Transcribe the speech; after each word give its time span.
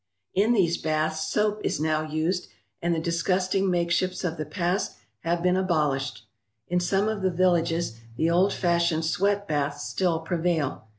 In 0.33 0.53
these 0.53 0.79
baths 0.79 1.27
soap 1.27 1.61
is 1.63 1.79
now 1.79 2.01
used, 2.01 2.47
and 2.81 2.95
the 2.95 2.99
disgusting 2.99 3.69
makeshifts 3.69 4.23
of 4.23 4.37
the 4.37 4.47
past 4.47 4.95
have 5.19 5.43
been 5.43 5.55
abolished. 5.55 6.25
In 6.67 6.79
some 6.79 7.07
of 7.07 7.21
the 7.21 7.29
villages 7.29 7.99
the 8.17 8.27
old 8.27 8.51
fashioned 8.51 9.05
sweat 9.05 9.47
baths 9.47 9.85
still 9.87 10.19
prevail. 10.21 10.87